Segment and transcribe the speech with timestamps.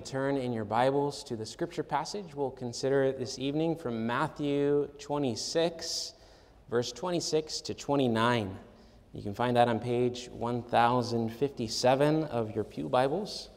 [0.00, 4.88] to turn in your Bibles to the scripture passage we'll consider this evening from Matthew
[4.98, 6.14] 26,
[6.70, 8.56] verse 26 to 29.
[9.12, 13.50] You can find that on page 1057 of your Pew Bibles.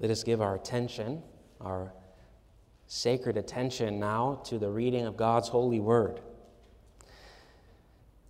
[0.00, 1.22] Let us give our attention,
[1.60, 1.92] our
[2.88, 6.20] sacred attention now to the reading of God's holy word.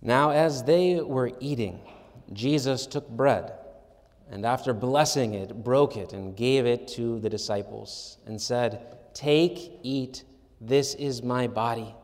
[0.01, 1.79] Now, as they were eating,
[2.33, 3.53] Jesus took bread,
[4.29, 9.79] and after blessing it, broke it and gave it to the disciples, and said, Take,
[9.81, 10.25] eat,
[10.59, 11.95] this is my body.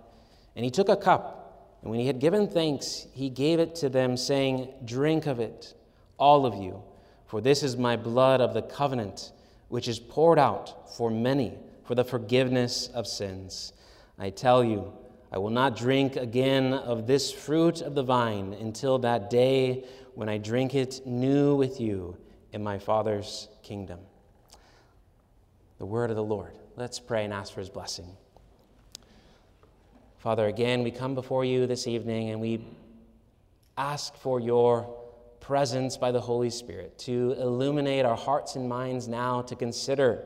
[0.56, 3.90] And he took a cup, and when he had given thanks, he gave it to
[3.90, 5.74] them, saying, Drink of it,
[6.18, 6.82] all of you,
[7.28, 9.34] for this is my blood of the covenant
[9.68, 13.74] which is poured out for many for the forgiveness of sins.
[14.18, 14.92] I tell you,
[15.32, 20.30] I will not drink again of this fruit of the vine until that day when
[20.30, 22.18] I drink it new with you
[22.54, 24.00] in my Father's kingdom.
[25.78, 26.54] The word of the Lord.
[26.78, 28.08] Let's pray and ask for his blessing.
[30.20, 32.66] Father, again, we come before you this evening and we
[33.78, 34.98] ask for your
[35.40, 40.24] presence by the Holy Spirit to illuminate our hearts and minds now to consider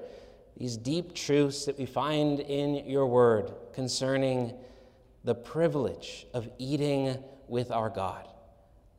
[0.59, 4.53] these deep truths that we find in your word concerning
[5.23, 8.27] the privilege of eating with our God.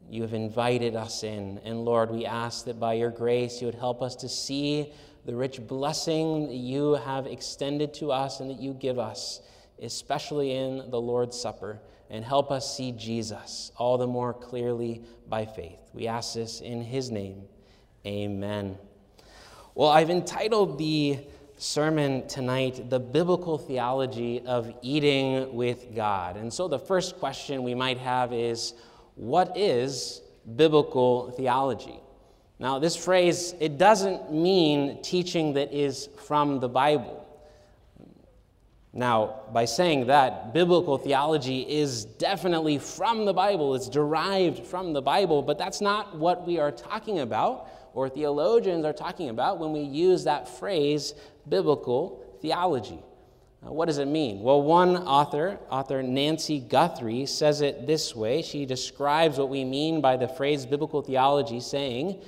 [0.08, 3.74] You have invited us in, and Lord, we ask that by your grace you would
[3.74, 4.92] help us to see
[5.26, 9.42] the rich blessing that you have extended to us and that you give us,
[9.82, 15.44] especially in the Lord's Supper and help us see Jesus all the more clearly by
[15.44, 15.78] faith.
[15.92, 17.42] We ask this in his name.
[18.04, 18.78] Amen.
[19.74, 21.20] Well, I've entitled the
[21.60, 26.38] sermon tonight, The Biblical Theology of Eating with God.
[26.38, 28.72] And so the first question we might have is
[29.14, 30.22] what is
[30.56, 32.00] biblical theology?
[32.58, 37.26] Now, this phrase, it doesn't mean teaching that is from the Bible.
[38.94, 45.02] Now, by saying that, biblical theology is definitely from the Bible, it's derived from the
[45.02, 49.72] Bible, but that's not what we are talking about, or theologians are talking about when
[49.72, 51.14] we use that phrase,
[51.48, 52.98] biblical theology.
[53.62, 54.40] Now, what does it mean?
[54.40, 58.40] Well, one author, author Nancy Guthrie, says it this way.
[58.42, 62.20] She describes what we mean by the phrase biblical theology, saying,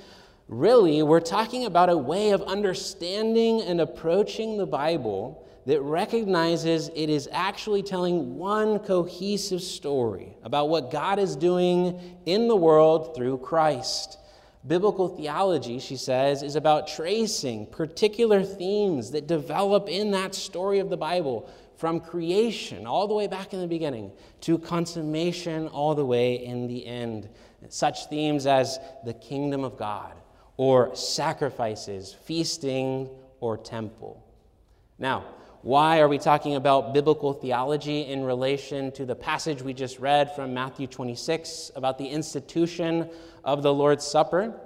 [0.47, 7.09] Really, we're talking about a way of understanding and approaching the Bible that recognizes it
[7.09, 13.37] is actually telling one cohesive story about what God is doing in the world through
[13.37, 14.17] Christ.
[14.65, 20.89] Biblical theology, she says, is about tracing particular themes that develop in that story of
[20.89, 26.05] the Bible from creation all the way back in the beginning to consummation all the
[26.05, 27.27] way in the end.
[27.67, 30.13] Such themes as the kingdom of God
[30.55, 33.09] or sacrifices, feasting,
[33.39, 34.23] or temple.
[34.97, 35.25] Now,
[35.63, 40.35] why are we talking about biblical theology in relation to the passage we just read
[40.35, 43.09] from Matthew 26 about the institution
[43.45, 44.59] of the Lord's Supper?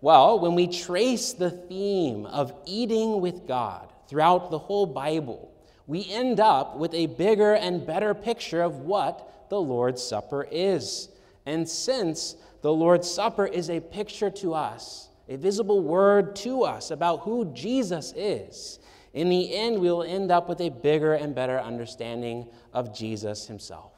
[0.00, 5.54] Well, when we trace the theme of eating with God throughout the whole Bible,
[5.86, 11.10] we end up with a bigger and better picture of what the Lord's Supper is.
[11.46, 16.90] And since the Lord's Supper is a picture to us, a visible word to us
[16.90, 18.79] about who Jesus is,
[19.12, 23.46] in the end, we will end up with a bigger and better understanding of Jesus
[23.46, 23.92] himself.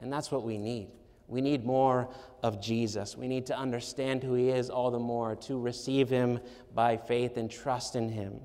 [0.00, 0.88] And that's what we need.
[1.28, 2.08] We need more
[2.42, 3.16] of Jesus.
[3.16, 6.40] We need to understand who he is all the more, to receive him
[6.74, 8.40] by faith and trust in him.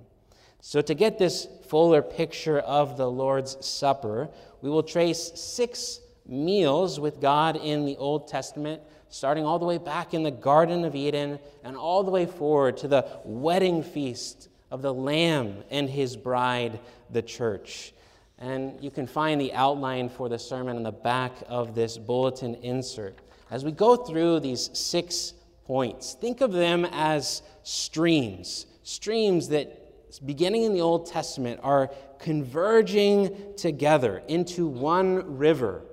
[0.62, 4.30] So, to get this fuller picture of the Lord's Supper,
[4.62, 9.80] we will trace six meals with God in the Old Testament, starting all the way
[9.80, 14.50] back in the Garden of Eden and all the way forward to the wedding feast
[14.72, 16.80] of the Lamb and his bride,
[17.12, 17.94] the church.
[18.40, 22.56] And you can find the outline for the sermon on the back of this bulletin
[22.56, 23.20] insert.
[23.52, 25.34] As we go through these six
[25.66, 33.54] points, think of them as streams, streams that, beginning in the Old Testament, are converging
[33.58, 35.84] together into one river.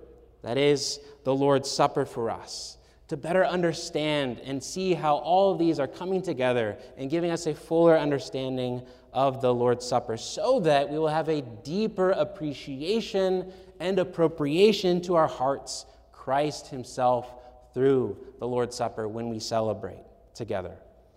[0.42, 2.77] That is the Lord's Supper for us
[3.08, 7.46] to better understand and see how all of these are coming together and giving us
[7.46, 8.82] a fuller understanding
[9.12, 13.50] of the Lord's Supper so that we will have a deeper appreciation
[13.80, 17.32] and appropriation to our hearts Christ Himself
[17.72, 20.76] through the Lord's Supper when we celebrate together.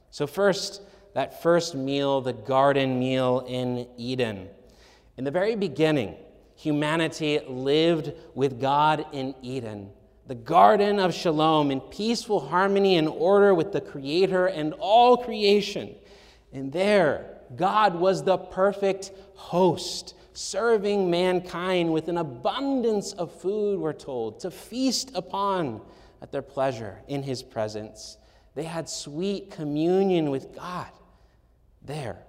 [0.09, 0.81] So, first,
[1.13, 4.47] that first meal, the garden meal in Eden.
[5.17, 6.15] In the very beginning,
[6.55, 9.89] humanity lived with God in Eden,
[10.27, 15.95] the garden of shalom, in peaceful harmony and order with the Creator and all creation.
[16.53, 23.93] And there, God was the perfect host, serving mankind with an abundance of food, we're
[23.93, 25.81] told, to feast upon
[26.21, 28.17] at their pleasure in His presence.
[28.53, 30.89] They had sweet communion with God
[31.81, 32.19] there.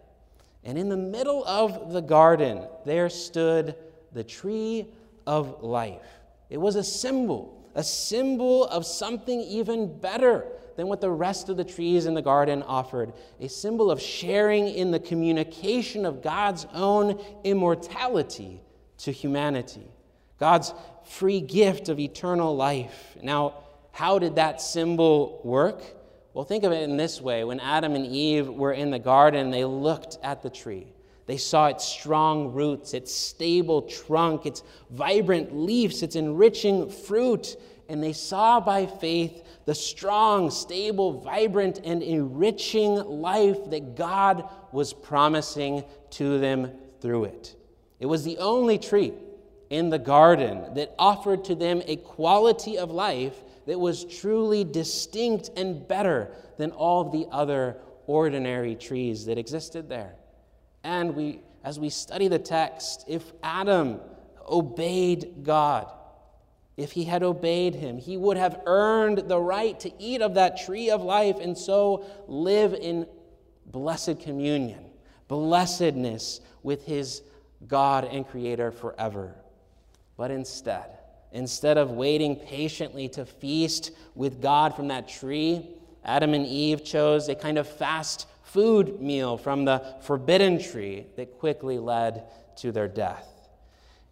[0.65, 3.75] And in the middle of the garden, there stood
[4.13, 4.87] the tree
[5.27, 6.07] of life.
[6.51, 10.47] It was a symbol, a symbol of something even better
[10.77, 14.69] than what the rest of the trees in the garden offered, a symbol of sharing
[14.69, 18.61] in the communication of God's own immortality
[18.99, 19.87] to humanity,
[20.39, 20.73] God's
[21.05, 23.17] free gift of eternal life.
[23.23, 23.55] Now,
[23.93, 25.83] how did that symbol work?
[26.35, 29.51] Well, think of it in this way when Adam and Eve were in the garden,
[29.51, 30.87] they looked at the tree.
[31.33, 37.57] They saw its strong roots, its stable trunk, its vibrant leaves, its enriching fruit,
[37.89, 44.93] and they saw by faith the strong, stable, vibrant, and enriching life that God was
[44.93, 46.71] promising to them
[47.01, 47.57] through it.
[47.99, 49.15] It was the only tree
[49.71, 55.49] in the garden that offered to them a quality of life that was truly distinct
[55.57, 60.17] and better than all the other ordinary trees that existed there.
[60.85, 64.01] And we, as we study the text, if Adam
[64.49, 65.91] obeyed God,
[66.77, 70.65] if he had obeyed him, he would have earned the right to eat of that
[70.65, 73.07] tree of life and so live in
[73.67, 74.85] blessed communion,
[75.29, 77.23] blessedness with his
[77.69, 79.35] God and Creator forever.
[80.17, 80.99] But instead,
[81.33, 87.29] instead of waiting patiently to feast with God from that tree, Adam and Eve chose
[87.29, 92.25] a kind of fast food meal from the forbidden tree that quickly led
[92.57, 93.27] to their death.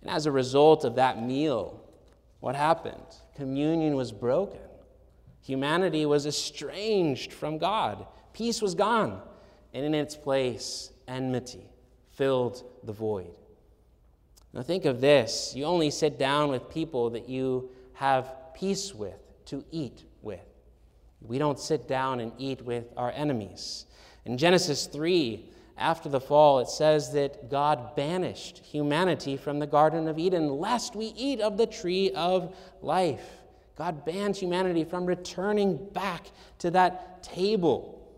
[0.00, 1.78] And as a result of that meal,
[2.40, 3.04] what happened?
[3.36, 4.60] Communion was broken.
[5.42, 8.06] Humanity was estranged from God.
[8.32, 9.20] Peace was gone.
[9.74, 11.68] And in its place, enmity
[12.12, 13.34] filled the void.
[14.54, 19.20] Now, think of this you only sit down with people that you have peace with
[19.46, 20.40] to eat with.
[21.20, 23.84] We don't sit down and eat with our enemies.
[24.30, 25.44] In Genesis 3,
[25.76, 30.94] after the fall, it says that God banished humanity from the Garden of Eden lest
[30.94, 33.28] we eat of the tree of life.
[33.74, 36.30] God banned humanity from returning back
[36.60, 38.08] to that table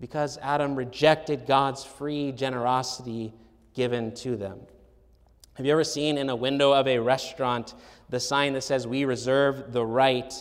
[0.00, 3.34] because Adam rejected God's free generosity
[3.74, 4.60] given to them.
[5.54, 7.74] Have you ever seen in a window of a restaurant
[8.08, 10.32] the sign that says, We reserve the right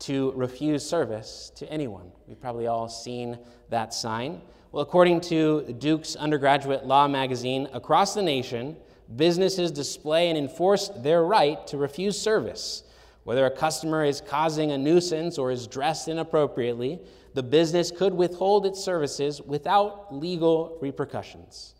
[0.00, 2.12] to refuse service to anyone?
[2.26, 3.38] We've probably all seen
[3.70, 4.42] that sign.
[4.70, 8.76] Well, according to Duke's undergraduate law magazine, across the nation,
[9.16, 12.82] businesses display and enforce their right to refuse service.
[13.24, 17.00] Whether a customer is causing a nuisance or is dressed inappropriately,
[17.32, 21.74] the business could withhold its services without legal repercussions.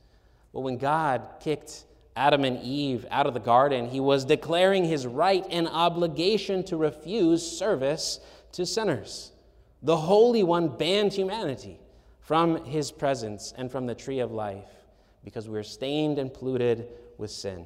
[0.55, 1.84] Well, when God kicked
[2.17, 6.79] Adam and Eve out of the garden, he was declaring his right and obligation to
[6.79, 8.20] refuse service
[8.52, 9.32] to sinners.
[9.82, 11.81] The Holy One banned humanity
[12.29, 14.69] from his presence and from the tree of life
[15.25, 16.87] because we're stained and polluted
[17.17, 17.65] with sin.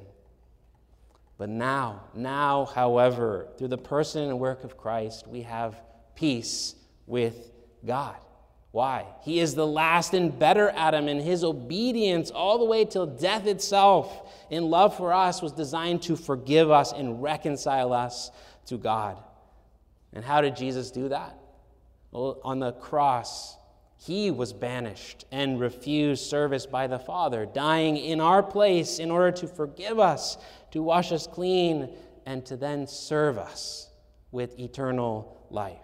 [1.37, 5.75] But now, now, however, through the person and work of Christ, we have
[6.15, 6.75] peace
[7.07, 7.51] with
[7.85, 8.15] God.
[8.71, 9.05] Why?
[9.23, 13.45] He is the last and better Adam, and his obedience all the way till death
[13.47, 18.31] itself in love for us was designed to forgive us and reconcile us
[18.67, 19.21] to God.
[20.13, 21.37] And how did Jesus do that?
[22.11, 23.57] Well, on the cross,
[24.05, 29.31] he was banished and refused service by the Father, dying in our place in order
[29.31, 30.37] to forgive us,
[30.71, 31.89] to wash us clean,
[32.25, 33.89] and to then serve us
[34.31, 35.77] with eternal life.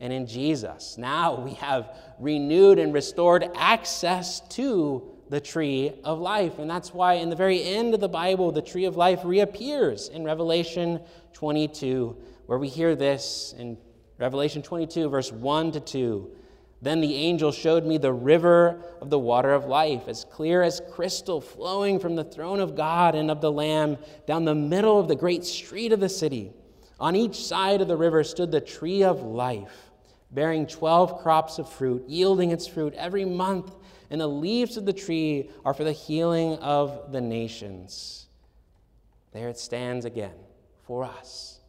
[0.00, 6.58] And in Jesus, now we have renewed and restored access to the tree of life.
[6.58, 10.08] And that's why, in the very end of the Bible, the tree of life reappears
[10.08, 11.00] in Revelation
[11.34, 13.76] 22, where we hear this in
[14.18, 16.36] Revelation 22, verse 1 to 2.
[16.84, 20.82] Then the angel showed me the river of the water of life, as clear as
[20.92, 25.08] crystal, flowing from the throne of God and of the Lamb down the middle of
[25.08, 26.52] the great street of the city.
[27.00, 29.92] On each side of the river stood the tree of life,
[30.30, 33.74] bearing 12 crops of fruit, yielding its fruit every month,
[34.10, 38.26] and the leaves of the tree are for the healing of the nations.
[39.32, 40.36] There it stands again
[40.82, 41.60] for us.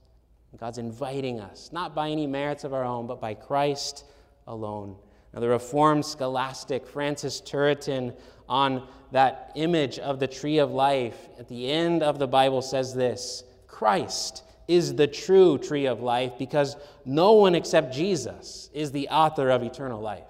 [0.59, 4.03] God's inviting us, not by any merits of our own, but by Christ
[4.47, 4.95] alone.
[5.33, 8.15] Now, the Reformed scholastic Francis Turretin,
[8.47, 12.93] on that image of the tree of life at the end of the Bible, says
[12.93, 16.75] this Christ is the true tree of life because
[17.05, 20.23] no one except Jesus is the author of eternal life.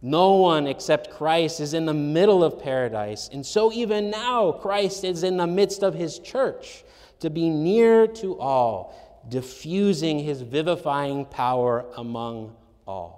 [0.00, 3.28] No one except Christ is in the middle of paradise.
[3.32, 6.84] And so, even now, Christ is in the midst of his church
[7.20, 12.54] to be near to all, diffusing his vivifying power among
[12.86, 13.17] all.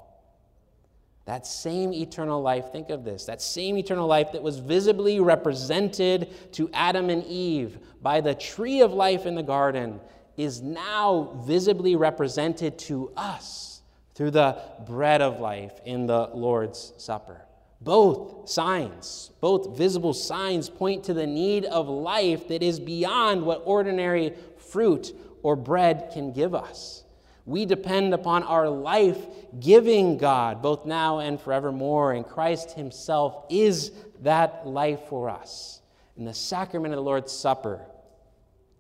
[1.31, 6.53] That same eternal life, think of this, that same eternal life that was visibly represented
[6.55, 10.01] to Adam and Eve by the tree of life in the garden
[10.37, 13.81] is now visibly represented to us
[14.17, 17.43] through the bread of life in the Lord's Supper.
[17.81, 23.63] Both signs, both visible signs, point to the need of life that is beyond what
[23.65, 27.05] ordinary fruit or bread can give us.
[27.51, 29.19] We depend upon our life
[29.59, 33.91] giving God, both now and forevermore, and Christ Himself is
[34.21, 35.83] that life for us.
[36.17, 37.81] In the sacrament of the Lord's Supper,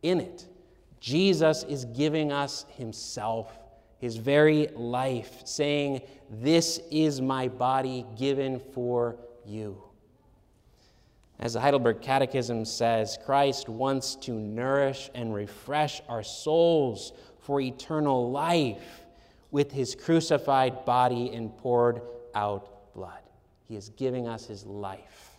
[0.04, 0.46] in it,
[1.00, 3.58] Jesus is giving us Himself,
[3.98, 9.82] His very life, saying, This is my body given for you.
[11.40, 17.14] As the Heidelberg Catechism says, Christ wants to nourish and refresh our souls
[17.50, 19.00] for eternal life
[19.50, 22.00] with his crucified body and poured
[22.33, 23.19] out blood.
[23.66, 25.30] He is giving us his life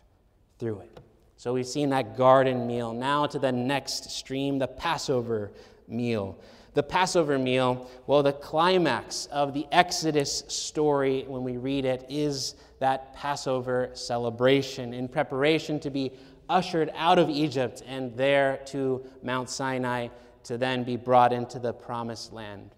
[0.59, 0.99] through it.
[1.37, 2.91] So we've seen that garden meal.
[2.91, 5.51] Now to the next stream, the Passover
[5.87, 6.37] meal.
[6.73, 12.55] The Passover meal, well, the climax of the Exodus story, when we read it, is
[12.79, 16.11] that Passover celebration in preparation to be
[16.49, 20.09] ushered out of Egypt and there to Mount Sinai
[20.45, 22.71] to then be brought into the promised land.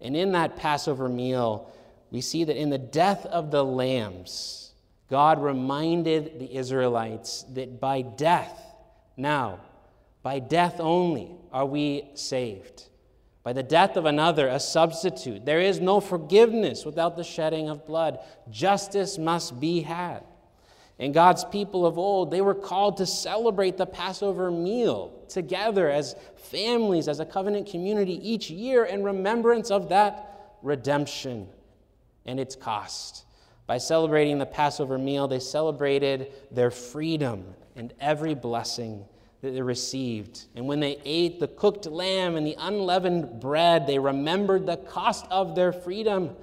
[0.00, 1.72] And in that Passover meal,
[2.10, 4.72] we see that in the death of the lambs,
[5.10, 8.60] God reminded the Israelites that by death,
[9.16, 9.60] now,
[10.22, 12.84] by death only, are we saved.
[13.42, 15.46] By the death of another, a substitute.
[15.46, 18.18] There is no forgiveness without the shedding of blood.
[18.50, 20.22] Justice must be had.
[20.98, 26.16] And God's people of old, they were called to celebrate the Passover meal together as
[26.36, 31.48] families, as a covenant community each year in remembrance of that redemption
[32.26, 33.24] and its cost.
[33.66, 37.44] By celebrating the Passover meal, they celebrated their freedom
[37.76, 39.04] and every blessing
[39.40, 40.46] that they received.
[40.56, 45.26] And when they ate the cooked lamb and the unleavened bread, they remembered the cost
[45.30, 46.34] of their freedom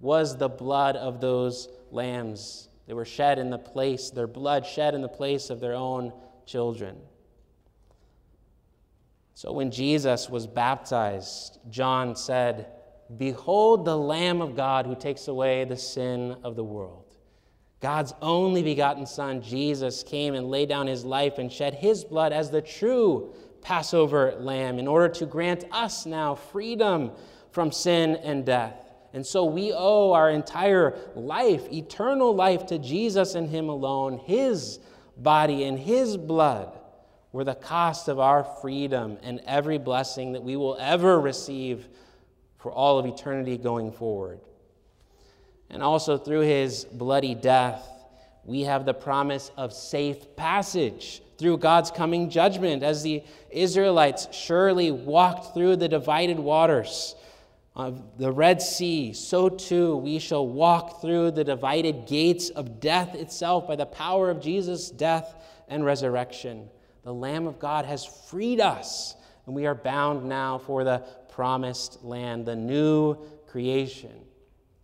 [0.00, 2.68] was the blood of those lambs.
[2.86, 6.12] They were shed in the place, their blood shed in the place of their own
[6.46, 6.96] children.
[9.34, 12.66] So when Jesus was baptized, John said,
[13.16, 17.14] Behold the Lamb of God who takes away the sin of the world.
[17.80, 22.32] God's only begotten Son, Jesus, came and laid down his life and shed his blood
[22.32, 27.10] as the true Passover lamb in order to grant us now freedom
[27.50, 28.91] from sin and death.
[29.14, 34.18] And so we owe our entire life, eternal life, to Jesus and him alone.
[34.18, 34.78] His
[35.16, 36.78] body and his blood
[37.32, 41.88] were the cost of our freedom and every blessing that we will ever receive
[42.58, 44.40] for all of eternity going forward.
[45.68, 47.88] And also through his bloody death,
[48.44, 52.82] we have the promise of safe passage through God's coming judgment.
[52.82, 57.14] As the Israelites surely walked through the divided waters
[57.74, 63.14] of the Red Sea, so too we shall walk through the divided gates of death
[63.14, 65.34] itself by the power of Jesus' death
[65.68, 66.68] and resurrection.
[67.02, 70.98] The Lamb of God has freed us, and we are bound now for the
[71.30, 74.12] promised land, the new creation.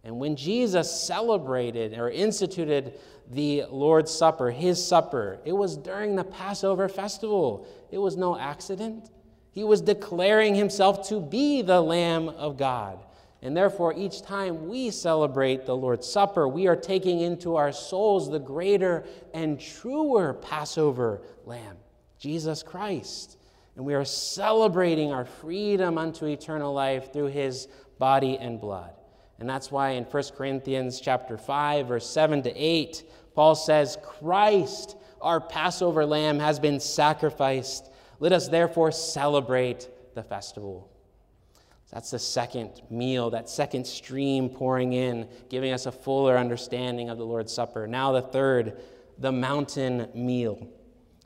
[0.02, 2.98] And when Jesus celebrated or instituted
[3.30, 7.66] the Lord's Supper, his supper, it was during the Passover festival.
[7.90, 9.10] It was no accident.
[9.50, 12.98] He was declaring himself to be the Lamb of God.
[13.40, 18.30] And therefore, each time we celebrate the Lord's Supper, we are taking into our souls
[18.30, 21.76] the greater and truer Passover Lamb,
[22.18, 23.38] Jesus Christ
[23.78, 27.68] and we are celebrating our freedom unto eternal life through his
[28.00, 28.90] body and blood.
[29.38, 33.04] And that's why in 1 Corinthians chapter 5 verse 7 to 8
[33.36, 37.88] Paul says Christ our Passover lamb has been sacrificed.
[38.18, 40.90] Let us therefore celebrate the festival.
[41.90, 47.16] That's the second meal, that second stream pouring in, giving us a fuller understanding of
[47.16, 47.86] the Lord's Supper.
[47.86, 48.80] Now, the third,
[49.18, 50.68] the mountain meal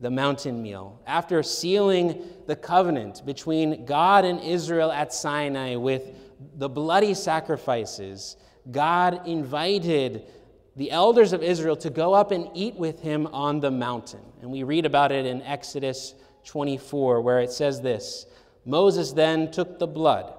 [0.02, 1.00] the mountain meal.
[1.06, 6.02] After sealing the covenant between God and Israel at Sinai with
[6.56, 8.36] the bloody sacrifices,
[8.70, 10.24] God invited
[10.74, 14.20] the elders of Israel to go up and eat with him on the mountain.
[14.40, 18.26] And we read about it in Exodus 24, where it says this
[18.64, 20.32] Moses then took the blood,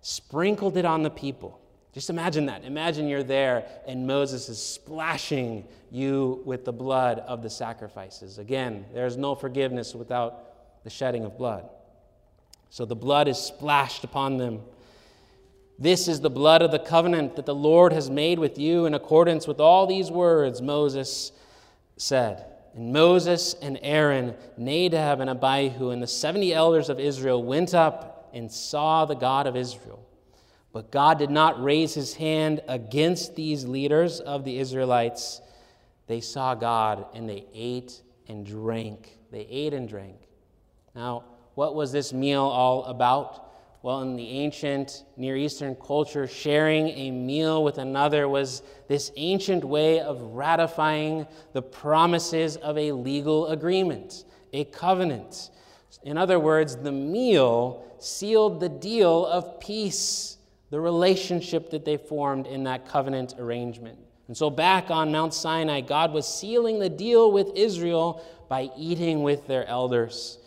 [0.00, 1.60] sprinkled it on the people.
[1.92, 2.64] Just imagine that.
[2.64, 8.38] Imagine you're there and Moses is splashing you with the blood of the sacrifices.
[8.38, 11.68] Again, there's no forgiveness without the shedding of blood.
[12.70, 14.62] So the blood is splashed upon them.
[15.80, 18.94] This is the blood of the covenant that the Lord has made with you in
[18.94, 21.32] accordance with all these words, Moses
[21.96, 22.44] said.
[22.74, 28.30] And Moses and Aaron, Nadab and Abihu, and the 70 elders of Israel went up
[28.32, 30.06] and saw the God of Israel.
[30.72, 35.40] But God did not raise his hand against these leaders of the Israelites.
[36.06, 39.18] They saw God and they ate and drank.
[39.32, 40.16] They ate and drank.
[40.94, 41.24] Now,
[41.54, 43.49] what was this meal all about?
[43.82, 49.64] Well, in the ancient Near Eastern culture, sharing a meal with another was this ancient
[49.64, 55.50] way of ratifying the promises of a legal agreement, a covenant.
[56.02, 60.36] In other words, the meal sealed the deal of peace,
[60.68, 63.98] the relationship that they formed in that covenant arrangement.
[64.28, 69.22] And so, back on Mount Sinai, God was sealing the deal with Israel by eating
[69.22, 70.38] with their elders.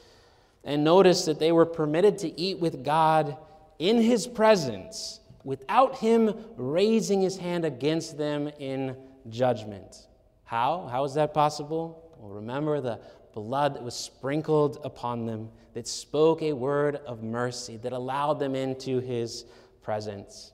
[0.63, 3.37] And notice that they were permitted to eat with God
[3.79, 8.95] in his presence without him raising his hand against them in
[9.29, 10.07] judgment.
[10.45, 10.87] How?
[10.89, 12.13] How is that possible?
[12.17, 12.99] Well, remember the
[13.33, 18.55] blood that was sprinkled upon them, that spoke a word of mercy, that allowed them
[18.55, 19.45] into his
[19.81, 20.53] presence.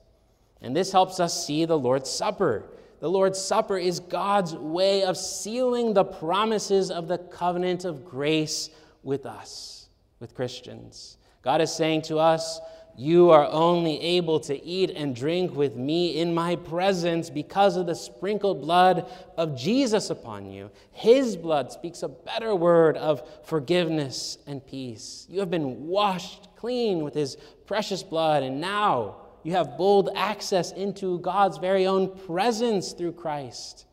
[0.60, 2.64] And this helps us see the Lord's Supper.
[2.98, 8.70] The Lord's Supper is God's way of sealing the promises of the covenant of grace
[9.02, 9.80] with us
[10.20, 11.16] with Christians.
[11.42, 12.60] God is saying to us,
[12.96, 17.86] You are only able to eat and drink with me in my presence because of
[17.86, 20.70] the sprinkled blood of Jesus upon you.
[20.92, 25.26] His blood speaks a better word of forgiveness and peace.
[25.30, 30.72] You have been washed clean with his precious blood, and now you have bold access
[30.72, 33.86] into God's very own presence through Christ.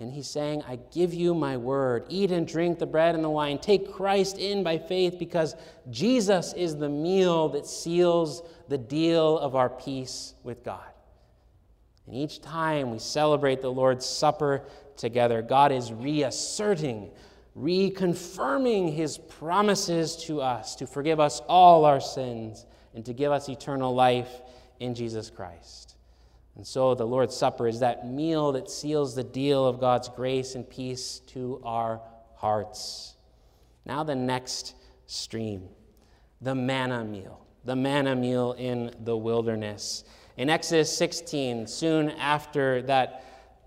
[0.00, 2.06] And he's saying, I give you my word.
[2.08, 3.58] Eat and drink the bread and the wine.
[3.58, 5.54] Take Christ in by faith because
[5.90, 10.80] Jesus is the meal that seals the deal of our peace with God.
[12.06, 14.62] And each time we celebrate the Lord's Supper
[14.96, 17.10] together, God is reasserting,
[17.54, 23.50] reconfirming his promises to us to forgive us all our sins and to give us
[23.50, 24.40] eternal life
[24.78, 25.89] in Jesus Christ.
[26.60, 30.54] And so the Lord's Supper is that meal that seals the deal of God's grace
[30.54, 32.02] and peace to our
[32.36, 33.14] hearts.
[33.86, 34.74] Now, the next
[35.06, 35.70] stream,
[36.42, 40.04] the manna meal, the manna meal in the wilderness.
[40.36, 43.24] In Exodus 16, soon after that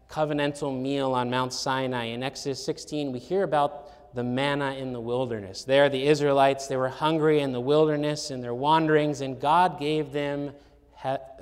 [0.07, 5.01] covenantal meal on Mount Sinai, in Exodus 16, we hear about the manna in the
[5.01, 5.63] wilderness.
[5.63, 10.11] There, the Israelites, they were hungry in the wilderness in their wanderings, and God gave
[10.11, 10.51] them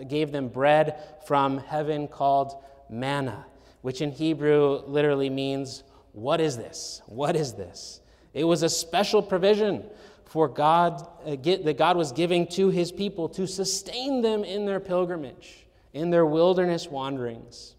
[0.07, 0.95] gave them bread
[1.25, 3.45] from heaven called manna,
[3.81, 7.01] which in Hebrew literally means, What is this?
[7.05, 8.01] What is this?
[8.33, 9.83] It was a special provision
[10.25, 14.65] for God uh, get, that God was giving to his people to sustain them in
[14.65, 17.75] their pilgrimage, in their wilderness wanderings.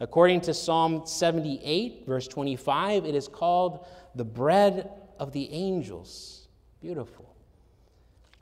[0.00, 4.90] According to Psalm 78, verse 25, it is called the bread
[5.20, 6.48] of the angels.
[6.80, 7.36] Beautiful.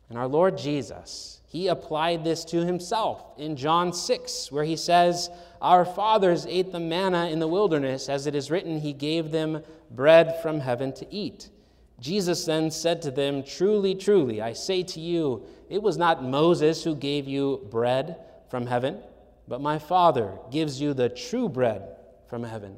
[0.09, 5.31] And our Lord Jesus, he applied this to himself in John 6, where he says,
[5.61, 9.65] Our fathers ate the manna in the wilderness, as it is written, He gave them
[9.91, 11.51] bread from heaven to eat.
[11.99, 16.85] Jesus then said to them, Truly, truly, I say to you, it was not Moses
[16.85, 18.15] who gave you bread
[18.49, 19.01] from heaven,
[19.49, 21.97] but my Father gives you the true bread
[22.29, 22.77] from heaven.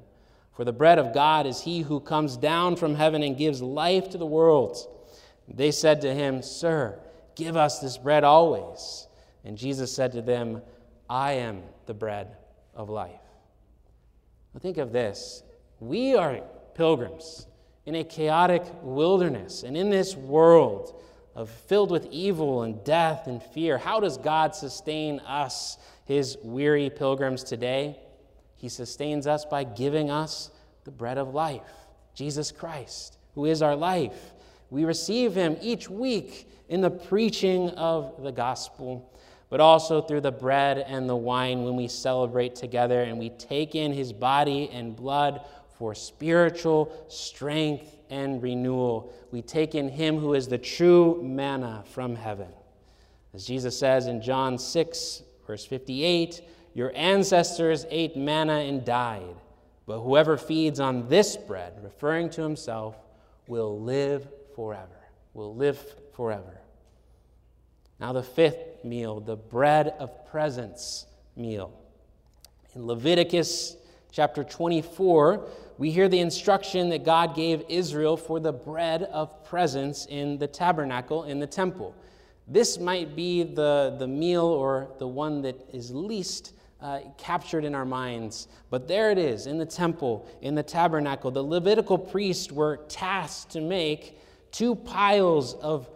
[0.57, 4.09] For the bread of God is he who comes down from heaven and gives life
[4.11, 4.79] to the world.
[5.47, 6.99] They said to him, Sir,
[7.35, 9.07] Give us this bread always.
[9.45, 10.63] And Jesus said to them,
[11.09, 12.37] I am the bread
[12.75, 13.21] of life.
[14.55, 15.43] Now think of this.
[15.81, 16.41] We are
[16.75, 17.47] pilgrims
[17.87, 21.03] in a chaotic wilderness and in this world
[21.35, 23.79] of filled with evil and death and fear.
[23.79, 27.99] How does God sustain us, his weary pilgrims today?
[28.55, 30.51] He sustains us by giving us
[30.85, 31.63] the bread of life,
[32.15, 34.35] Jesus Christ, who is our life.
[34.71, 39.11] We receive him each week in the preaching of the gospel,
[39.51, 43.75] but also through the bread and the wine when we celebrate together and we take
[43.75, 45.45] in his body and blood
[45.79, 49.13] for spiritual strength and renewal.
[49.31, 52.49] We take in him who is the true manna from heaven.
[53.35, 56.43] As Jesus says in John 6, verse 58,
[56.75, 59.37] your ancestors ate manna and died.
[59.87, 62.97] But whoever feeds on this bread, referring to himself,
[63.47, 64.89] will live forever.
[65.35, 65.79] Will live
[66.15, 66.61] forever.
[68.01, 71.73] Now, the fifth meal, the bread of presence meal.
[72.75, 73.77] In Leviticus
[74.11, 75.49] chapter 24,
[75.79, 80.47] we hear the instruction that God gave Israel for the bread of presence in the
[80.47, 81.95] tabernacle in the temple.
[82.49, 87.75] This might be the, the meal or the one that is least uh, captured in
[87.75, 88.49] our minds.
[88.69, 91.31] But there it is in the temple, in the tabernacle.
[91.31, 94.19] The Levitical priests were tasked to make
[94.51, 95.89] two piles of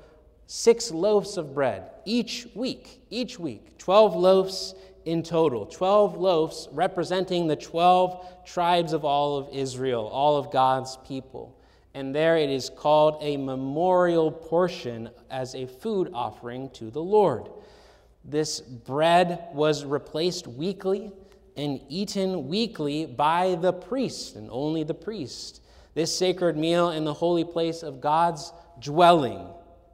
[0.46, 7.46] six loaves of bread each week, each week, 12 loaves in total, 12 loaves representing
[7.46, 11.56] the 12 tribes of all of Israel, all of God's people.
[11.94, 17.48] And there it is called a memorial portion as a food offering to the Lord.
[18.24, 21.12] This bread was replaced weekly
[21.56, 25.62] and eaten weekly by the priest, and only the priest.
[25.94, 29.46] This sacred meal in the holy place of God's dwelling,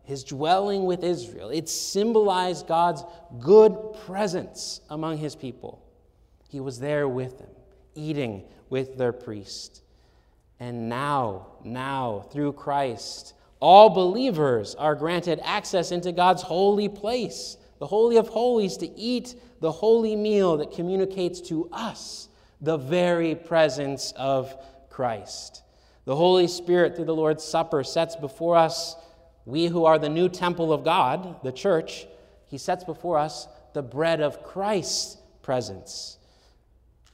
[0.05, 3.05] his dwelling with Israel, it symbolized God's
[3.41, 5.83] good presence among his people.
[6.49, 7.51] He was there with them,
[7.95, 9.83] eating with their priest.
[10.61, 17.89] And now, now, through Christ, all believers are granted access into God's holy place the
[17.89, 22.29] Holy of Holies, to eat the holy meal that communicates to us
[22.61, 24.55] the very presence of
[24.89, 25.65] Christ.
[26.05, 28.95] The Holy Spirit, through the Lord's Supper, sets before us,
[29.45, 32.07] we who are the new temple of God, the church,
[32.47, 36.19] He sets before us the bread of Christ's presence.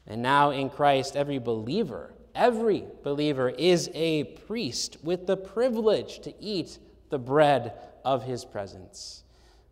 [0.07, 6.35] And now in Christ, every believer, every believer is a priest with the privilege to
[6.43, 6.79] eat
[7.11, 7.73] the bread
[8.05, 9.23] of His presence.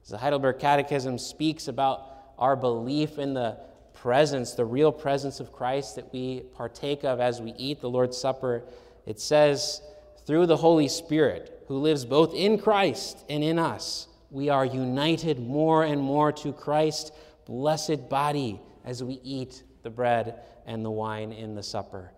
[0.03, 3.59] As the Heidelberg Catechism speaks about our belief in the
[3.95, 8.17] presence, the real presence of Christ that we partake of as we eat the Lord's
[8.17, 8.63] Supper,
[9.07, 9.81] it says,
[10.27, 15.39] through the Holy Spirit, who lives both in Christ and in us, we are united
[15.39, 17.13] more and more to Christ's
[17.47, 22.11] blessed body as we eat the bread and the wine in the supper.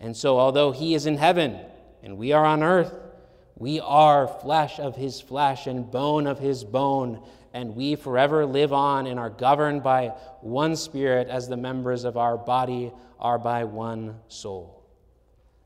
[0.00, 1.58] And so, although He is in heaven
[2.02, 2.94] and we are on earth,
[3.60, 8.72] we are flesh of his flesh and bone of his bone, and we forever live
[8.72, 13.64] on and are governed by one spirit as the members of our body are by
[13.64, 14.79] one soul.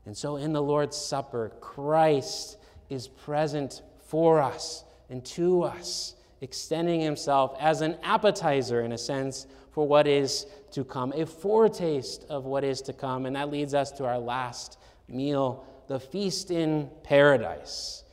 [0.05, 2.57] And so in the Lord's Supper, Christ
[2.89, 9.47] is present for us and to us, extending himself as an appetizer, in a sense,
[9.71, 13.25] for what is to come, a foretaste of what is to come.
[13.25, 18.03] And that leads us to our last meal the feast in paradise.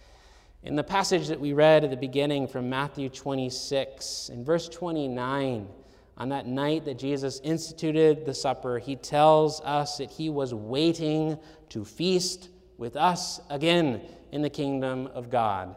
[0.62, 5.68] In the passage that we read at the beginning from Matthew 26, in verse 29,
[6.16, 11.38] on that night that Jesus instituted the supper, he tells us that he was waiting
[11.70, 15.74] to feast with us again in the kingdom of God.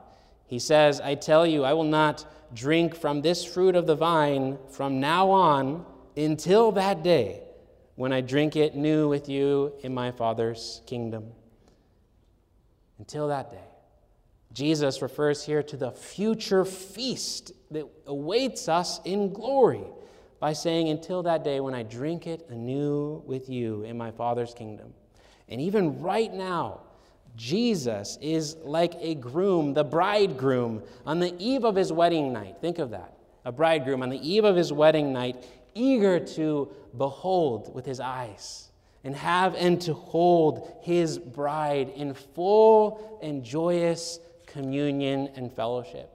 [0.48, 4.58] He says, I tell you, I will not drink from this fruit of the vine
[4.70, 7.42] from now on until that day
[7.96, 11.32] when I drink it new with you in my Father's kingdom
[13.00, 13.58] until that day.
[14.54, 19.84] Jesus refers here to the future feast that awaits us in glory
[20.46, 24.54] by saying, Until that day when I drink it anew with you in my Father's
[24.54, 24.94] kingdom.
[25.50, 26.82] And even right now,
[27.36, 32.58] Jesus is like a groom, the bridegroom, on the eve of his wedding night.
[32.62, 33.18] Think of that.
[33.46, 38.70] A bridegroom on the eve of his wedding night, eager to behold with his eyes
[39.04, 46.15] and have and to hold his bride in full and joyous communion and fellowship.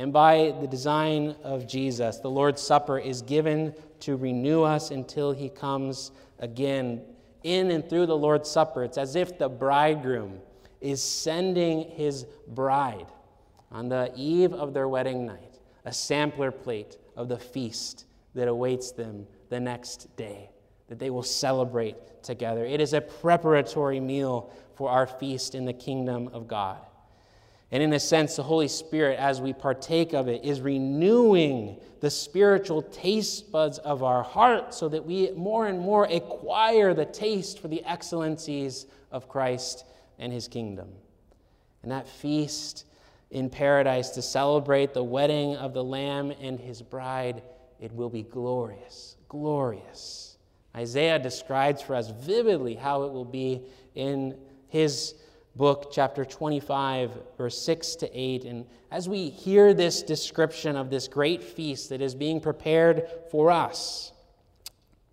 [0.00, 5.30] And by the design of Jesus, the Lord's Supper is given to renew us until
[5.30, 7.02] he comes again.
[7.42, 10.40] In and through the Lord's Supper, it's as if the bridegroom
[10.80, 13.08] is sending his bride
[13.70, 18.92] on the eve of their wedding night a sampler plate of the feast that awaits
[18.92, 20.48] them the next day
[20.88, 22.64] that they will celebrate together.
[22.64, 26.86] It is a preparatory meal for our feast in the kingdom of God.
[27.72, 32.10] And in a sense, the Holy Spirit, as we partake of it, is renewing the
[32.10, 37.60] spiritual taste buds of our heart so that we more and more acquire the taste
[37.60, 39.84] for the excellencies of Christ
[40.18, 40.88] and his kingdom.
[41.82, 42.86] And that feast
[43.30, 47.42] in paradise to celebrate the wedding of the Lamb and his bride,
[47.78, 50.38] it will be glorious, glorious.
[50.74, 53.62] Isaiah describes for us vividly how it will be
[53.94, 54.36] in
[54.68, 55.14] his
[55.56, 58.44] book, chapter 25, verse 6 to 8.
[58.44, 63.50] And as we hear this description of this great feast that is being prepared for
[63.50, 64.12] us,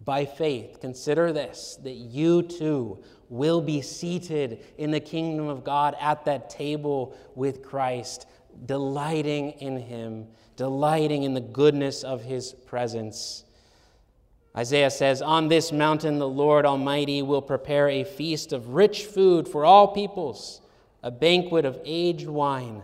[0.03, 5.95] by faith, consider this that you too will be seated in the kingdom of God
[5.99, 8.25] at that table with Christ,
[8.65, 13.43] delighting in Him, delighting in the goodness of His presence.
[14.57, 19.47] Isaiah says, On this mountain the Lord Almighty will prepare a feast of rich food
[19.47, 20.61] for all peoples,
[21.03, 22.81] a banquet of aged wine,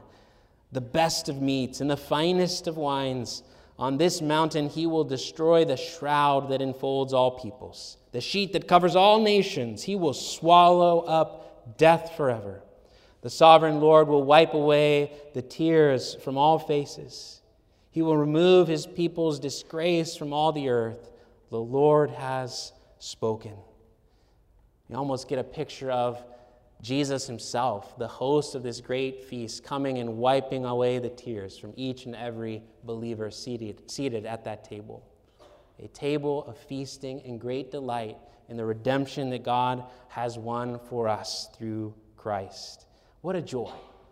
[0.72, 3.44] the best of meats and the finest of wines
[3.80, 8.68] on this mountain he will destroy the shroud that enfolds all peoples, the sheet that
[8.68, 9.84] covers all nations.
[9.84, 12.62] He will swallow up death forever.
[13.22, 17.42] The sovereign Lord will wipe away the tears from all faces.
[17.90, 21.10] He will remove his people's disgrace from all the earth.
[21.54, 23.54] The Lord has spoken.
[24.90, 26.20] You almost get a picture of
[26.82, 31.72] Jesus himself, the host of this great feast, coming and wiping away the tears from
[31.76, 35.06] each and every believer seated, seated at that table.
[35.78, 38.18] A table of feasting and great delight
[38.50, 42.88] in the redemption that God has won for us through Christ.
[43.22, 43.72] What a joy!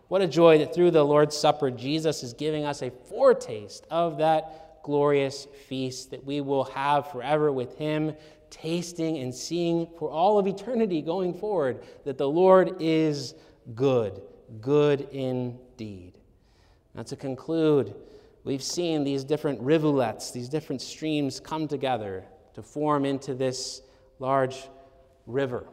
[0.09, 4.19] What a joy that through the Lord's Supper, Jesus is giving us a foretaste of
[4.19, 8.13] that glorious feast that we will have forever with Him
[8.51, 13.33] tasting and seeing for all of eternity going forward that the Lord is
[13.73, 14.21] good,
[14.59, 16.17] good indeed.
[16.93, 17.95] Now, to conclude,
[18.43, 23.81] we've seen these different rivulets, these different streams come together to form into this
[24.19, 24.67] large
[25.25, 25.65] river,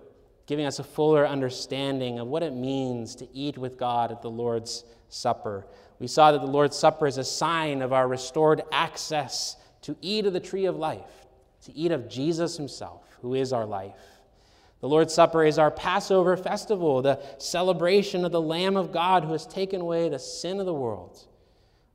[0.46, 4.30] giving us a fuller understanding of what it means to eat with God at the
[4.30, 5.66] Lord's Supper.
[5.98, 10.26] We saw that the Lord's Supper is a sign of our restored access to eat
[10.26, 11.18] of the tree of life
[11.68, 14.00] to eat of Jesus himself, who is our life.
[14.80, 19.32] The Lord's Supper is our Passover festival, the celebration of the Lamb of God who
[19.32, 21.26] has taken away the sin of the world.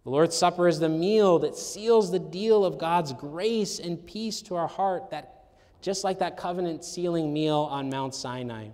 [0.03, 4.41] The Lord's Supper is the meal that seals the deal of God's grace and peace
[4.43, 5.45] to our heart, that,
[5.81, 8.67] just like that covenant sealing meal on Mount Sinai.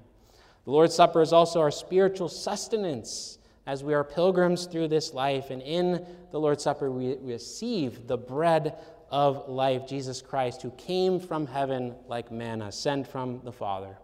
[0.66, 3.38] The Lord's Supper is also our spiritual sustenance
[3.70, 5.52] as we are pilgrims through this life.
[5.52, 8.74] And in the Lord's Supper, we receive the bread
[9.12, 13.96] of life, Jesus Christ, who came from heaven like manna, sent from the Father.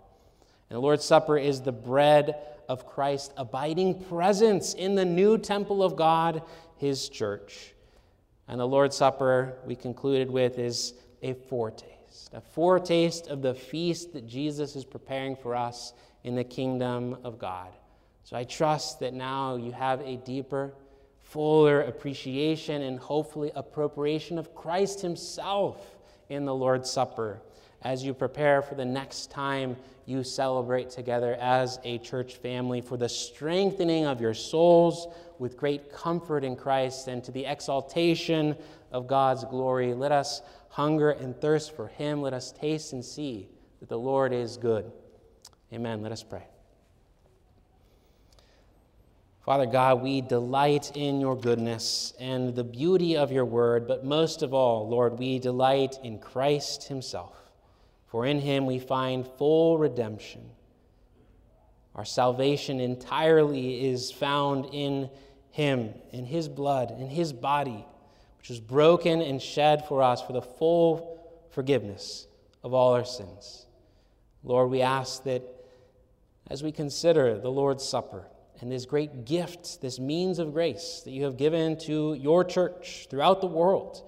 [0.70, 2.36] And the Lord's Supper is the bread
[2.70, 6.44] of Christ, abiding presence in the new temple of God,
[6.78, 7.74] his church.
[8.48, 14.14] And the Lord's Supper, we concluded with, is a foretaste, a foretaste of the feast
[14.14, 17.70] that Jesus is preparing for us in the kingdom of God.
[18.26, 20.74] So I trust that now you have a deeper
[21.22, 25.96] fuller appreciation and hopefully appropriation of Christ Himself
[26.30, 27.40] in the Lord's Supper
[27.84, 32.98] as you prepare for the next time you celebrate together as a church family for
[32.98, 35.08] the strengthening of your souls
[35.38, 38.56] with great comfort in Christ and to the exaltation
[38.92, 39.94] of God's glory.
[39.94, 42.24] Let us hunger and thirst for Him.
[42.24, 43.50] Let us taste and see
[43.82, 44.92] that the Lord is good.
[45.72, 46.02] Amen.
[46.02, 46.55] Let us pray.
[49.46, 54.42] Father God, we delight in your goodness and the beauty of your word, but most
[54.42, 57.38] of all, Lord, we delight in Christ himself.
[58.08, 60.42] For in him we find full redemption.
[61.94, 65.12] Our salvation entirely is found in
[65.52, 67.86] him, in his blood, in his body,
[68.40, 72.26] which was broken and shed for us for the full forgiveness
[72.64, 73.68] of all our sins.
[74.44, 75.44] Lord, we ask that
[76.50, 78.26] as we consider the Lord's Supper,
[78.62, 83.08] and this great gift, this means of grace that you have given to your church
[83.10, 84.02] throughout the world,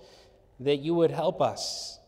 [0.59, 1.99] that you would help us,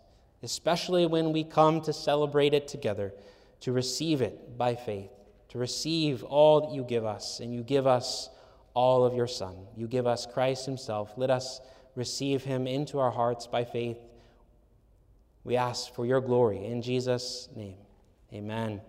[0.41, 3.13] especially when we come to celebrate it together,
[3.61, 5.11] to receive it by faith,
[5.49, 8.29] to receive all that you give us, and you give us
[8.73, 9.55] all of your Son.
[9.75, 11.13] You give us Christ Himself.
[11.17, 11.59] Let us
[11.95, 13.97] receive Him into our hearts by faith.
[15.43, 17.77] We ask for your glory in Jesus' name.
[18.33, 18.81] Amen.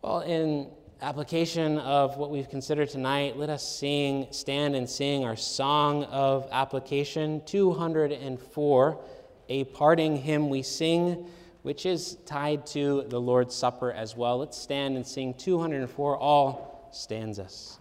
[0.00, 0.70] Well, in
[1.02, 6.48] application of what we've considered tonight, let us sing, stand and sing our song of
[6.52, 9.04] application 204,
[9.48, 11.26] a parting hymn we sing,
[11.62, 14.38] which is tied to the Lord's Supper as well.
[14.38, 17.80] Let's stand and sing 204, all stanzas.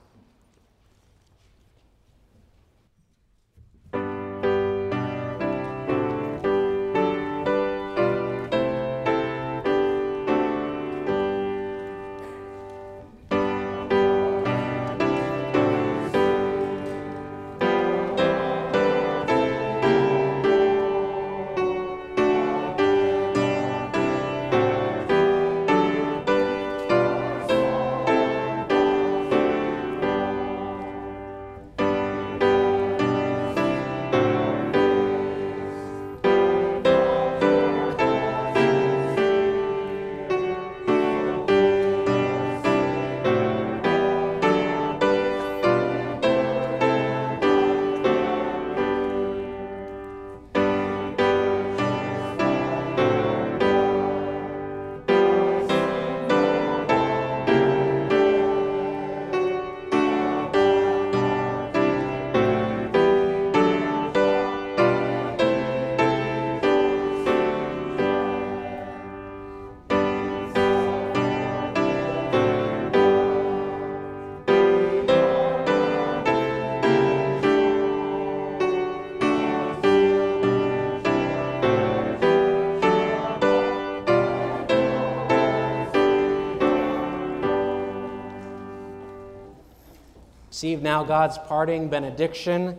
[90.62, 92.78] Receive now God's parting benediction.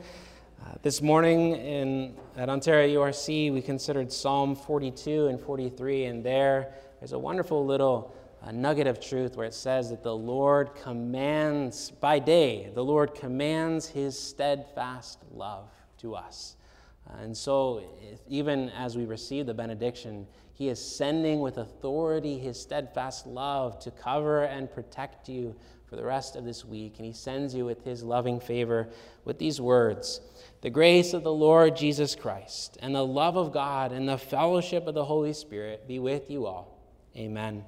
[0.65, 6.75] Uh, this morning in, at Ontario URC, we considered Psalm 42 and 43, and there
[7.01, 11.91] there's a wonderful little uh, nugget of truth where it says that the Lord commands,
[11.91, 15.69] by day, the Lord commands his steadfast love
[15.99, 16.55] to us.
[17.11, 17.83] Uh, and so,
[18.29, 23.91] even as we receive the benediction, he is sending with authority his steadfast love to
[23.91, 25.57] cover and protect you
[25.93, 26.95] for the rest of this week.
[26.97, 28.89] And he sends you with his loving favor
[29.27, 30.23] with these words
[30.63, 34.87] The grace of the Lord Jesus Christ, and the love of God, and the fellowship
[34.87, 36.81] of the Holy Spirit be with you all.
[37.15, 37.67] Amen.